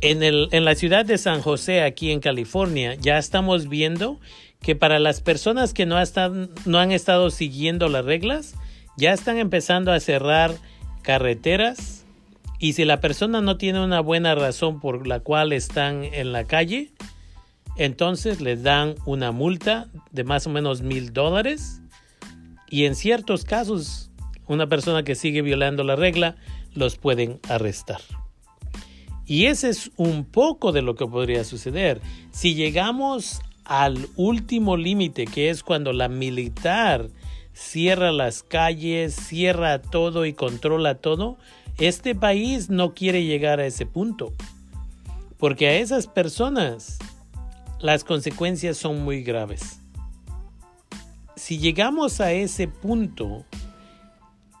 En, 0.00 0.24
el, 0.24 0.48
en 0.50 0.64
la 0.64 0.74
ciudad 0.74 1.06
de 1.06 1.18
San 1.18 1.40
José, 1.40 1.82
aquí 1.82 2.10
en 2.10 2.18
California, 2.18 2.96
ya 2.96 3.16
estamos 3.16 3.68
viendo 3.68 4.18
que 4.60 4.74
para 4.74 4.98
las 4.98 5.20
personas 5.20 5.72
que 5.72 5.86
no, 5.86 6.00
están, 6.00 6.50
no 6.66 6.80
han 6.80 6.90
estado 6.90 7.30
siguiendo 7.30 7.88
las 7.88 8.04
reglas, 8.04 8.56
ya 8.96 9.12
están 9.12 9.38
empezando 9.38 9.92
a 9.92 10.00
cerrar 10.00 10.56
carreteras, 11.02 12.04
y 12.58 12.72
si 12.72 12.84
la 12.84 13.00
persona 13.00 13.40
no 13.40 13.56
tiene 13.56 13.84
una 13.84 14.00
buena 14.00 14.34
razón 14.34 14.80
por 14.80 15.06
la 15.06 15.20
cual 15.20 15.52
están 15.52 16.02
en 16.02 16.32
la 16.32 16.42
calle, 16.42 16.90
entonces 17.84 18.40
les 18.40 18.62
dan 18.62 18.94
una 19.06 19.32
multa 19.32 19.88
de 20.12 20.24
más 20.24 20.46
o 20.46 20.50
menos 20.50 20.82
mil 20.82 21.12
dólares. 21.12 21.80
Y 22.68 22.84
en 22.84 22.94
ciertos 22.94 23.44
casos, 23.44 24.10
una 24.46 24.68
persona 24.68 25.02
que 25.02 25.14
sigue 25.14 25.42
violando 25.42 25.82
la 25.82 25.96
regla, 25.96 26.36
los 26.74 26.96
pueden 26.96 27.40
arrestar. 27.48 28.00
Y 29.26 29.46
ese 29.46 29.68
es 29.68 29.90
un 29.96 30.24
poco 30.24 30.72
de 30.72 30.82
lo 30.82 30.94
que 30.94 31.06
podría 31.06 31.44
suceder. 31.44 32.00
Si 32.30 32.54
llegamos 32.54 33.40
al 33.64 34.08
último 34.16 34.76
límite, 34.76 35.26
que 35.26 35.50
es 35.50 35.62
cuando 35.62 35.92
la 35.92 36.08
militar 36.08 37.08
cierra 37.52 38.12
las 38.12 38.42
calles, 38.42 39.14
cierra 39.14 39.82
todo 39.82 40.24
y 40.24 40.32
controla 40.32 40.96
todo, 40.96 41.36
este 41.78 42.14
país 42.14 42.70
no 42.70 42.94
quiere 42.94 43.24
llegar 43.24 43.60
a 43.60 43.66
ese 43.66 43.86
punto, 43.86 44.32
porque 45.38 45.68
a 45.68 45.74
esas 45.76 46.06
personas 46.06 46.98
las 47.82 48.04
consecuencias 48.04 48.76
son 48.76 49.04
muy 49.04 49.22
graves. 49.22 49.80
Si 51.34 51.58
llegamos 51.58 52.20
a 52.20 52.32
ese 52.32 52.68
punto, 52.68 53.44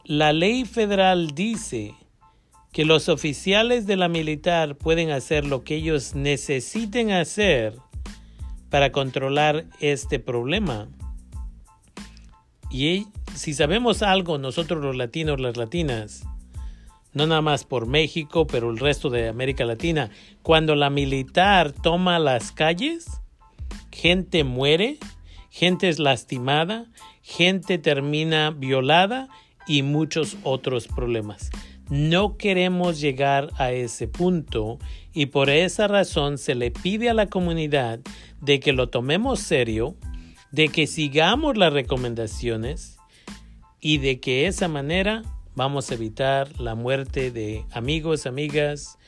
la 0.04 0.32
ley 0.32 0.64
federal 0.64 1.30
dice 1.32 1.94
que 2.72 2.84
los 2.84 3.08
oficiales 3.08 3.86
de 3.86 3.96
la 3.96 4.08
militar 4.08 4.76
pueden 4.76 5.10
hacer 5.10 5.46
lo 5.46 5.62
que 5.62 5.76
ellos 5.76 6.16
necesiten 6.16 7.12
hacer 7.12 7.76
para 8.70 8.90
controlar 8.90 9.66
este 9.78 10.18
problema. 10.18 10.88
Y 12.70 13.06
si 13.36 13.54
sabemos 13.54 14.02
algo, 14.02 14.38
nosotros 14.38 14.82
los 14.82 14.96
latinos, 14.96 15.38
las 15.40 15.56
latinas, 15.56 16.24
no 17.14 17.26
nada 17.26 17.42
más 17.42 17.64
por 17.64 17.86
México, 17.86 18.46
pero 18.46 18.70
el 18.70 18.78
resto 18.78 19.10
de 19.10 19.28
América 19.28 19.64
Latina, 19.64 20.10
cuando 20.42 20.74
la 20.74 20.90
militar 20.90 21.72
toma 21.72 22.18
las 22.18 22.52
calles, 22.52 23.06
gente 23.90 24.44
muere, 24.44 24.98
gente 25.50 25.88
es 25.88 25.98
lastimada, 25.98 26.86
gente 27.22 27.78
termina 27.78 28.50
violada 28.50 29.28
y 29.66 29.82
muchos 29.82 30.36
otros 30.42 30.88
problemas. 30.88 31.50
No 31.90 32.38
queremos 32.38 33.00
llegar 33.00 33.50
a 33.58 33.72
ese 33.72 34.08
punto 34.08 34.78
y 35.12 35.26
por 35.26 35.50
esa 35.50 35.88
razón 35.88 36.38
se 36.38 36.54
le 36.54 36.70
pide 36.70 37.10
a 37.10 37.14
la 37.14 37.26
comunidad 37.26 38.00
de 38.40 38.60
que 38.60 38.72
lo 38.72 38.88
tomemos 38.88 39.40
serio, 39.40 39.94
de 40.52 40.68
que 40.68 40.86
sigamos 40.86 41.58
las 41.58 41.72
recomendaciones 41.72 42.96
y 43.80 43.98
de 43.98 44.20
que 44.20 44.46
esa 44.46 44.68
manera 44.68 45.22
vamos 45.54 45.90
a 45.90 45.94
evitar 45.94 46.60
la 46.60 46.74
muerte 46.74 47.30
de 47.30 47.64
amigos, 47.72 48.26
amigas, 48.26 48.98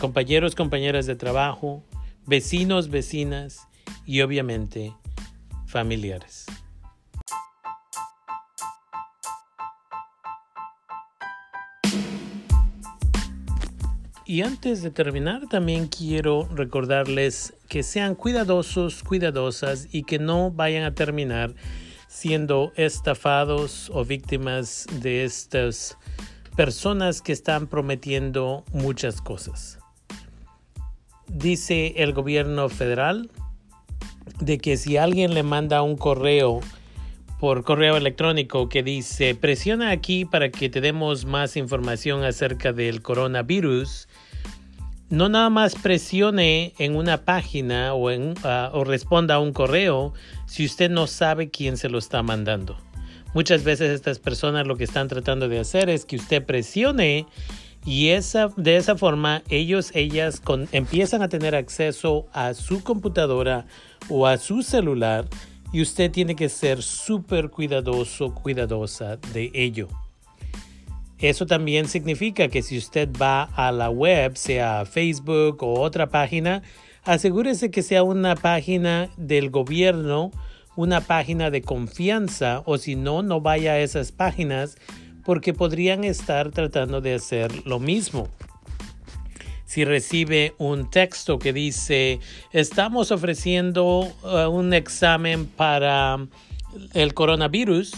compañeros, 0.00 0.54
compañeras 0.54 1.06
de 1.06 1.16
trabajo, 1.16 1.84
vecinos, 2.26 2.88
vecinas 2.88 3.68
y 4.06 4.20
obviamente 4.22 4.94
familiares. 5.66 6.46
Y 14.28 14.42
antes 14.42 14.82
de 14.82 14.90
terminar, 14.90 15.48
también 15.48 15.86
quiero 15.88 16.46
recordarles 16.54 17.54
que 17.66 17.82
sean 17.82 18.14
cuidadosos, 18.14 19.02
cuidadosas 19.02 19.88
y 19.90 20.02
que 20.02 20.18
no 20.18 20.50
vayan 20.50 20.84
a 20.84 20.94
terminar 20.94 21.54
siendo 22.18 22.72
estafados 22.74 23.92
o 23.94 24.04
víctimas 24.04 24.86
de 25.00 25.22
estas 25.22 25.96
personas 26.56 27.22
que 27.22 27.30
están 27.30 27.68
prometiendo 27.68 28.64
muchas 28.72 29.22
cosas. 29.22 29.78
Dice 31.28 31.94
el 31.98 32.12
gobierno 32.12 32.68
federal 32.70 33.30
de 34.40 34.58
que 34.58 34.76
si 34.76 34.96
alguien 34.96 35.32
le 35.32 35.44
manda 35.44 35.82
un 35.82 35.96
correo 35.96 36.58
por 37.38 37.62
correo 37.62 37.96
electrónico 37.96 38.68
que 38.68 38.82
dice 38.82 39.36
presiona 39.36 39.90
aquí 39.90 40.24
para 40.24 40.50
que 40.50 40.68
te 40.68 40.80
demos 40.80 41.24
más 41.24 41.56
información 41.56 42.24
acerca 42.24 42.72
del 42.72 43.00
coronavirus, 43.00 44.07
no 45.10 45.28
nada 45.28 45.50
más 45.50 45.74
presione 45.74 46.74
en 46.78 46.96
una 46.96 47.24
página 47.24 47.90
ah, 47.90 48.70
o 48.72 48.84
responda 48.84 49.36
a 49.36 49.40
un 49.40 49.52
correo 49.52 50.12
si 50.46 50.64
usted 50.66 50.90
no 50.90 51.06
sabe 51.06 51.50
quién 51.50 51.76
se 51.76 51.88
lo 51.88 51.98
está 51.98 52.22
mandando. 52.22 52.76
Muchas 53.34 53.64
veces 53.64 53.90
estas 53.90 54.18
personas 54.18 54.66
lo 54.66 54.76
que 54.76 54.84
están 54.84 55.08
tratando 55.08 55.48
de 55.48 55.60
hacer 55.60 55.90
es 55.90 56.04
que 56.04 56.16
usted 56.16 56.44
presione 56.44 57.26
y 57.84 58.08
de 58.08 58.76
esa 58.76 58.96
forma 58.96 59.42
ellos, 59.48 59.92
ellas 59.94 60.42
empiezan 60.72 61.22
a 61.22 61.28
tener 61.28 61.54
acceso 61.54 62.26
a 62.32 62.54
su 62.54 62.82
computadora 62.82 63.66
o 64.08 64.26
a 64.26 64.36
su 64.36 64.62
celular 64.62 65.26
y 65.72 65.82
usted 65.82 66.10
tiene 66.10 66.34
que 66.34 66.48
ser 66.48 66.82
súper 66.82 67.50
cuidadoso, 67.50 68.34
cuidadosa 68.34 69.16
de 69.32 69.50
ello. 69.54 69.88
Eso 71.20 71.46
también 71.46 71.88
significa 71.88 72.48
que 72.48 72.62
si 72.62 72.78
usted 72.78 73.08
va 73.20 73.42
a 73.42 73.72
la 73.72 73.90
web, 73.90 74.36
sea 74.36 74.84
Facebook 74.84 75.62
o 75.62 75.80
otra 75.80 76.08
página, 76.08 76.62
asegúrese 77.04 77.70
que 77.70 77.82
sea 77.82 78.04
una 78.04 78.36
página 78.36 79.10
del 79.16 79.50
gobierno, 79.50 80.30
una 80.76 81.00
página 81.00 81.50
de 81.50 81.62
confianza 81.62 82.62
o 82.66 82.78
si 82.78 82.94
no, 82.94 83.22
no 83.22 83.40
vaya 83.40 83.72
a 83.72 83.80
esas 83.80 84.12
páginas 84.12 84.76
porque 85.24 85.52
podrían 85.52 86.04
estar 86.04 86.52
tratando 86.52 87.00
de 87.00 87.14
hacer 87.14 87.66
lo 87.66 87.80
mismo. 87.80 88.28
Si 89.64 89.84
recibe 89.84 90.54
un 90.56 90.88
texto 90.88 91.38
que 91.38 91.52
dice 91.52 92.20
estamos 92.52 93.10
ofreciendo 93.10 94.08
uh, 94.22 94.48
un 94.48 94.72
examen 94.72 95.46
para 95.46 96.26
el 96.94 97.12
coronavirus, 97.12 97.92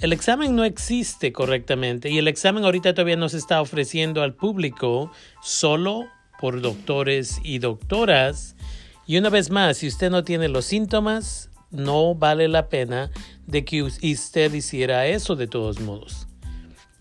el 0.00 0.12
examen 0.12 0.54
no 0.54 0.64
existe 0.64 1.32
correctamente 1.32 2.10
y 2.10 2.18
el 2.18 2.28
examen 2.28 2.64
ahorita 2.64 2.92
todavía 2.92 3.16
no 3.16 3.28
se 3.28 3.38
está 3.38 3.60
ofreciendo 3.62 4.22
al 4.22 4.34
público 4.34 5.10
solo 5.42 6.06
por 6.38 6.60
doctores 6.60 7.40
y 7.42 7.58
doctoras. 7.58 8.56
Y 9.06 9.16
una 9.16 9.30
vez 9.30 9.50
más, 9.50 9.78
si 9.78 9.86
usted 9.86 10.10
no 10.10 10.22
tiene 10.22 10.48
los 10.48 10.66
síntomas, 10.66 11.50
no 11.70 12.14
vale 12.14 12.48
la 12.48 12.68
pena 12.68 13.10
de 13.46 13.64
que 13.64 13.82
usted 13.82 14.52
hiciera 14.52 15.06
eso 15.06 15.34
de 15.34 15.46
todos 15.46 15.80
modos. 15.80 16.26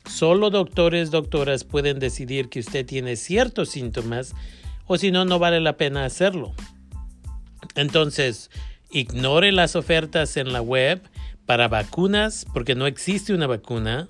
Solo 0.09 0.49
doctores, 0.49 1.11
doctoras 1.11 1.63
pueden 1.63 1.99
decidir 1.99 2.47
que 2.47 2.59
usted 2.59 2.85
tiene 2.85 3.15
ciertos 3.15 3.69
síntomas 3.69 4.33
o 4.87 4.97
si 4.97 5.11
no, 5.11 5.25
no 5.25 5.39
vale 5.39 5.59
la 5.59 5.77
pena 5.77 6.05
hacerlo. 6.05 6.53
Entonces, 7.75 8.51
ignore 8.91 9.51
las 9.51 9.75
ofertas 9.75 10.37
en 10.37 10.53
la 10.53 10.61
web 10.61 11.01
para 11.45 11.67
vacunas 11.67 12.45
porque 12.53 12.75
no 12.75 12.87
existe 12.87 13.33
una 13.33 13.47
vacuna. 13.47 14.07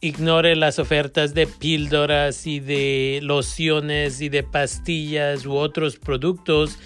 Ignore 0.00 0.54
las 0.54 0.78
ofertas 0.78 1.34
de 1.34 1.46
píldoras 1.46 2.46
y 2.46 2.60
de 2.60 3.20
lociones 3.22 4.20
y 4.20 4.28
de 4.28 4.44
pastillas 4.44 5.44
u 5.44 5.54
otros 5.54 5.96
productos 5.96 6.78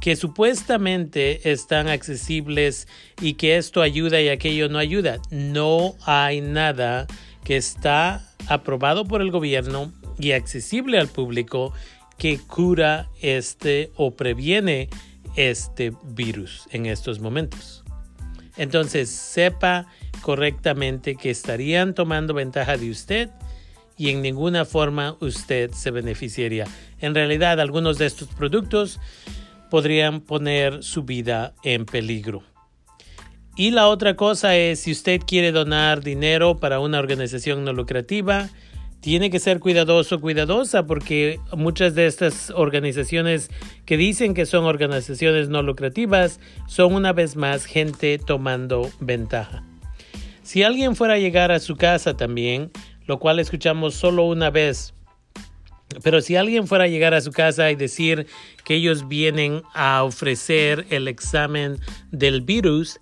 que 0.00 0.16
supuestamente 0.16 1.50
están 1.50 1.88
accesibles 1.88 2.88
y 3.20 3.34
que 3.34 3.56
esto 3.56 3.82
ayuda 3.82 4.20
y 4.20 4.28
aquello 4.28 4.68
no 4.68 4.78
ayuda. 4.78 5.20
No 5.30 5.94
hay 6.04 6.40
nada 6.40 7.06
que 7.44 7.56
está 7.56 8.28
aprobado 8.48 9.06
por 9.06 9.22
el 9.22 9.30
gobierno 9.30 9.92
y 10.18 10.32
accesible 10.32 10.98
al 10.98 11.08
público 11.08 11.72
que 12.16 12.38
cura 12.38 13.08
este 13.20 13.92
o 13.96 14.16
previene 14.16 14.88
este 15.36 15.92
virus 16.04 16.68
en 16.72 16.86
estos 16.86 17.20
momentos. 17.20 17.77
Entonces 18.58 19.08
sepa 19.08 19.86
correctamente 20.20 21.16
que 21.16 21.30
estarían 21.30 21.94
tomando 21.94 22.34
ventaja 22.34 22.76
de 22.76 22.90
usted 22.90 23.30
y 23.96 24.10
en 24.10 24.20
ninguna 24.20 24.64
forma 24.64 25.16
usted 25.20 25.70
se 25.72 25.90
beneficiaría. 25.90 26.66
En 27.00 27.14
realidad 27.14 27.60
algunos 27.60 27.98
de 27.98 28.06
estos 28.06 28.28
productos 28.28 29.00
podrían 29.70 30.20
poner 30.20 30.82
su 30.82 31.04
vida 31.04 31.54
en 31.62 31.86
peligro. 31.86 32.42
Y 33.56 33.72
la 33.72 33.88
otra 33.88 34.14
cosa 34.14 34.56
es, 34.56 34.80
si 34.80 34.92
usted 34.92 35.20
quiere 35.26 35.50
donar 35.50 36.02
dinero 36.02 36.58
para 36.58 36.78
una 36.78 37.00
organización 37.00 37.64
no 37.64 37.72
lucrativa, 37.72 38.48
tiene 39.00 39.30
que 39.30 39.38
ser 39.38 39.60
cuidadoso, 39.60 40.20
cuidadosa, 40.20 40.86
porque 40.86 41.40
muchas 41.56 41.94
de 41.94 42.06
estas 42.06 42.50
organizaciones 42.50 43.50
que 43.84 43.96
dicen 43.96 44.34
que 44.34 44.46
son 44.46 44.64
organizaciones 44.64 45.48
no 45.48 45.62
lucrativas 45.62 46.40
son 46.66 46.94
una 46.94 47.12
vez 47.12 47.36
más 47.36 47.64
gente 47.64 48.18
tomando 48.18 48.90
ventaja. 49.00 49.64
Si 50.42 50.62
alguien 50.62 50.96
fuera 50.96 51.14
a 51.14 51.18
llegar 51.18 51.52
a 51.52 51.60
su 51.60 51.76
casa 51.76 52.16
también, 52.16 52.70
lo 53.06 53.18
cual 53.18 53.38
escuchamos 53.38 53.94
solo 53.94 54.24
una 54.24 54.50
vez 54.50 54.94
pero 56.02 56.20
si 56.20 56.36
alguien 56.36 56.66
fuera 56.66 56.84
a 56.84 56.88
llegar 56.88 57.14
a 57.14 57.20
su 57.20 57.32
casa 57.32 57.70
y 57.70 57.74
decir 57.74 58.26
que 58.64 58.74
ellos 58.74 59.08
vienen 59.08 59.62
a 59.74 60.04
ofrecer 60.04 60.86
el 60.90 61.08
examen 61.08 61.78
del 62.10 62.42
virus, 62.42 63.00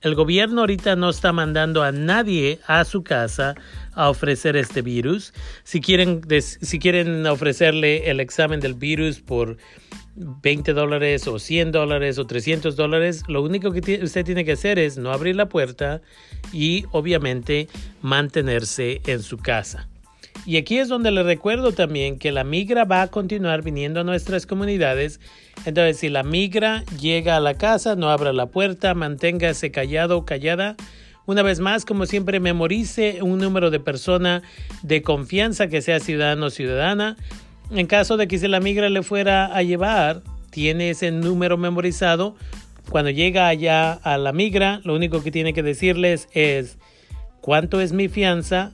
el 0.00 0.14
gobierno 0.14 0.62
ahorita 0.62 0.96
no 0.96 1.10
está 1.10 1.32
mandando 1.32 1.82
a 1.82 1.92
nadie 1.92 2.60
a 2.66 2.84
su 2.84 3.02
casa 3.02 3.54
a 3.98 4.10
ofrecer 4.10 4.56
este 4.56 4.80
virus. 4.80 5.34
Si 5.64 5.80
quieren, 5.80 6.22
si 6.40 6.78
quieren 6.78 7.26
ofrecerle 7.26 8.10
el 8.10 8.20
examen 8.20 8.60
del 8.60 8.74
virus 8.74 9.20
por 9.20 9.56
20 10.14 10.72
dólares 10.72 11.26
o 11.26 11.40
100 11.40 11.72
dólares 11.72 12.18
o 12.18 12.26
300 12.26 12.76
dólares, 12.76 13.24
lo 13.26 13.42
único 13.42 13.72
que 13.72 14.00
usted 14.02 14.24
tiene 14.24 14.44
que 14.44 14.52
hacer 14.52 14.78
es 14.78 14.98
no 14.98 15.12
abrir 15.12 15.34
la 15.34 15.48
puerta 15.48 16.00
y 16.52 16.84
obviamente 16.92 17.68
mantenerse 18.00 19.00
en 19.06 19.20
su 19.20 19.36
casa. 19.36 19.88
Y 20.46 20.56
aquí 20.58 20.78
es 20.78 20.88
donde 20.88 21.10
le 21.10 21.24
recuerdo 21.24 21.72
también 21.72 22.20
que 22.20 22.30
la 22.30 22.44
migra 22.44 22.84
va 22.84 23.02
a 23.02 23.08
continuar 23.08 23.62
viniendo 23.62 24.00
a 24.00 24.04
nuestras 24.04 24.46
comunidades. 24.46 25.18
Entonces, 25.66 25.98
si 25.98 26.08
la 26.08 26.22
migra 26.22 26.84
llega 27.00 27.36
a 27.36 27.40
la 27.40 27.54
casa, 27.54 27.96
no 27.96 28.10
abra 28.10 28.32
la 28.32 28.46
puerta, 28.46 28.94
manténgase 28.94 29.72
callado 29.72 30.18
o 30.18 30.24
callada. 30.24 30.76
Una 31.28 31.42
vez 31.42 31.60
más, 31.60 31.84
como 31.84 32.06
siempre, 32.06 32.40
memorice 32.40 33.18
un 33.20 33.38
número 33.38 33.70
de 33.70 33.80
persona 33.80 34.40
de 34.82 35.02
confianza 35.02 35.68
que 35.68 35.82
sea 35.82 36.00
ciudadano 36.00 36.46
o 36.46 36.50
ciudadana. 36.50 37.18
En 37.70 37.86
caso 37.86 38.16
de 38.16 38.26
que 38.26 38.38
si 38.38 38.48
la 38.48 38.60
migra 38.60 38.88
le 38.88 39.02
fuera 39.02 39.44
a 39.44 39.62
llevar, 39.62 40.22
tiene 40.48 40.88
ese 40.88 41.10
número 41.10 41.58
memorizado. 41.58 42.34
Cuando 42.88 43.10
llega 43.10 43.46
allá 43.46 43.92
a 43.92 44.16
la 44.16 44.32
migra, 44.32 44.80
lo 44.84 44.94
único 44.94 45.22
que 45.22 45.30
tiene 45.30 45.52
que 45.52 45.62
decirles 45.62 46.30
es 46.32 46.78
cuánto 47.42 47.82
es 47.82 47.92
mi 47.92 48.08
fianza, 48.08 48.72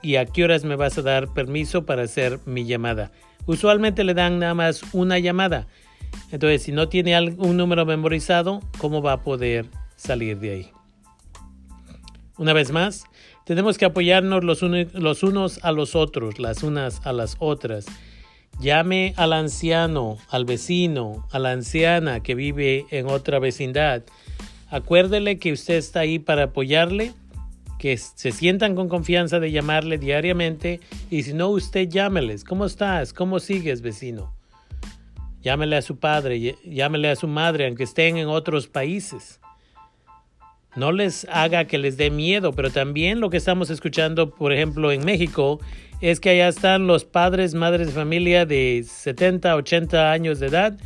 y 0.00 0.16
a 0.16 0.24
qué 0.24 0.42
horas 0.44 0.64
me 0.64 0.76
vas 0.76 0.96
a 0.96 1.02
dar 1.02 1.34
permiso 1.34 1.84
para 1.84 2.04
hacer 2.04 2.40
mi 2.46 2.64
llamada. 2.64 3.12
Usualmente 3.44 4.04
le 4.04 4.14
dan 4.14 4.38
nada 4.38 4.54
más 4.54 4.80
una 4.94 5.18
llamada. 5.18 5.66
Entonces, 6.32 6.62
si 6.62 6.72
no 6.72 6.88
tiene 6.88 7.14
un 7.36 7.58
número 7.58 7.84
memorizado, 7.84 8.62
¿cómo 8.78 9.02
va 9.02 9.12
a 9.12 9.22
poder 9.22 9.66
salir 9.96 10.38
de 10.38 10.50
ahí? 10.50 10.83
Una 12.36 12.52
vez 12.52 12.72
más, 12.72 13.04
tenemos 13.44 13.78
que 13.78 13.84
apoyarnos 13.84 14.42
los, 14.42 14.62
unos 14.62 15.58
a 15.62 15.70
los 15.70 15.94
otros, 15.94 16.40
las 16.40 16.64
unas 16.64 17.06
a 17.06 17.12
las 17.12 17.36
otras. 17.38 17.86
Llame 18.60 19.14
al 19.16 19.32
anciano, 19.32 20.18
al 20.30 20.44
vecino, 20.44 21.26
a 21.30 21.38
la 21.38 21.52
anciana 21.52 22.20
que 22.20 22.34
vive 22.34 22.86
en 22.90 23.06
otra 23.06 23.38
vecindad. 23.38 24.02
Acuérdele 24.68 25.38
que 25.38 25.52
usted 25.52 25.74
está 25.74 26.00
ahí 26.00 26.18
para 26.18 26.44
apoyarle, 26.44 27.12
que 27.78 27.96
se 27.96 28.32
sientan 28.32 28.74
con 28.74 28.88
confianza 28.88 29.38
de 29.38 29.52
llamarle 29.52 29.98
diariamente 29.98 30.80
y 31.10 31.22
si 31.22 31.34
no, 31.34 31.50
usted 31.50 31.88
llámeles. 31.88 32.42
¿Cómo 32.42 32.66
estás? 32.66 33.12
¿Cómo 33.12 33.38
sigues, 33.38 33.80
vecino? 33.80 34.34
Llámele 35.40 35.76
a 35.76 35.82
su 35.82 35.98
padre, 35.98 36.56
llámele 36.64 37.10
a 37.10 37.16
su 37.16 37.28
madre, 37.28 37.66
aunque 37.68 37.84
estén 37.84 38.16
en 38.16 38.26
otros 38.26 38.66
países. 38.66 39.40
No 40.76 40.90
les 40.92 41.26
haga 41.30 41.66
que 41.66 41.78
les 41.78 41.96
dé 41.96 42.10
miedo, 42.10 42.52
pero 42.52 42.70
también 42.70 43.20
lo 43.20 43.30
que 43.30 43.36
estamos 43.36 43.70
escuchando, 43.70 44.30
por 44.30 44.52
ejemplo, 44.52 44.90
en 44.90 45.04
México, 45.04 45.60
es 46.00 46.20
que 46.20 46.30
allá 46.30 46.48
están 46.48 46.86
los 46.86 47.04
padres, 47.04 47.54
madres 47.54 47.88
de 47.88 47.92
familia 47.92 48.44
de 48.44 48.84
70, 48.86 49.54
80 49.54 50.10
años 50.12 50.40
de 50.40 50.48
edad 50.48 50.78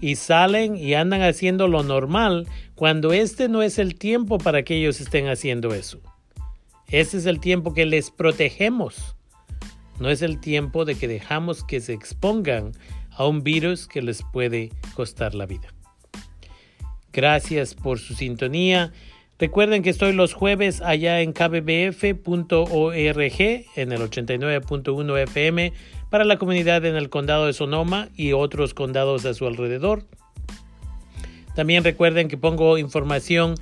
y 0.00 0.16
salen 0.16 0.76
y 0.76 0.94
andan 0.94 1.22
haciendo 1.22 1.68
lo 1.68 1.82
normal 1.82 2.46
cuando 2.74 3.12
este 3.12 3.48
no 3.48 3.62
es 3.62 3.78
el 3.78 3.94
tiempo 3.94 4.38
para 4.38 4.62
que 4.62 4.76
ellos 4.76 5.00
estén 5.00 5.28
haciendo 5.28 5.74
eso. 5.74 6.00
Este 6.88 7.16
es 7.16 7.26
el 7.26 7.40
tiempo 7.40 7.74
que 7.74 7.86
les 7.86 8.10
protegemos. 8.10 9.16
No 10.00 10.10
es 10.10 10.22
el 10.22 10.40
tiempo 10.40 10.84
de 10.84 10.96
que 10.96 11.08
dejamos 11.08 11.64
que 11.64 11.80
se 11.80 11.92
expongan 11.92 12.72
a 13.10 13.26
un 13.26 13.42
virus 13.42 13.86
que 13.86 14.02
les 14.02 14.22
puede 14.32 14.70
costar 14.94 15.34
la 15.34 15.46
vida. 15.46 15.68
Gracias 17.12 17.74
por 17.74 18.00
su 18.00 18.14
sintonía. 18.14 18.92
Recuerden 19.38 19.82
que 19.82 19.90
estoy 19.90 20.12
los 20.12 20.32
jueves 20.32 20.80
allá 20.80 21.20
en 21.20 21.32
kbbf.org 21.32 22.92
en 22.94 23.92
el 23.92 24.00
89.1 24.00 25.22
FM 25.22 25.72
para 26.08 26.24
la 26.24 26.38
comunidad 26.38 26.84
en 26.84 26.94
el 26.94 27.10
condado 27.10 27.46
de 27.46 27.52
Sonoma 27.52 28.10
y 28.14 28.32
otros 28.32 28.74
condados 28.74 29.24
a 29.24 29.34
su 29.34 29.46
alrededor. 29.46 30.04
También 31.56 31.82
recuerden 31.82 32.28
que 32.28 32.36
pongo 32.36 32.78
información 32.78 33.56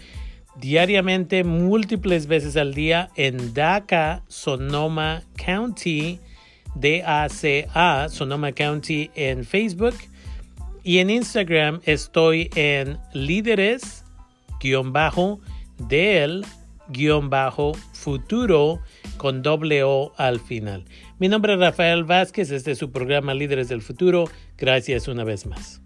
diariamente, 0.56 1.44
múltiples 1.44 2.26
veces 2.26 2.56
al 2.56 2.74
día 2.74 3.08
en 3.16 3.54
DACA, 3.54 4.22
Sonoma 4.28 5.22
County, 5.36 6.20
D-A-C-A, 6.74 8.08
Sonoma 8.10 8.52
County 8.52 9.10
en 9.14 9.44
Facebook. 9.44 9.94
Y 10.84 10.98
en 10.98 11.10
Instagram 11.10 11.80
estoy 11.84 12.50
en 12.56 12.98
líderes, 13.14 14.04
guion 14.60 14.92
bajo, 14.92 15.40
del 15.88 16.44
guion 16.88 17.30
bajo 17.30 17.72
futuro 17.92 18.80
con 19.16 19.42
doble 19.42 19.82
O 19.84 20.12
al 20.16 20.40
final. 20.40 20.84
Mi 21.18 21.28
nombre 21.28 21.54
es 21.54 21.60
Rafael 21.60 22.04
Vázquez, 22.04 22.50
este 22.50 22.72
es 22.72 22.78
su 22.78 22.90
programa 22.90 23.34
Líderes 23.34 23.68
del 23.68 23.82
Futuro. 23.82 24.24
Gracias 24.56 25.08
una 25.08 25.24
vez 25.24 25.46
más. 25.46 25.81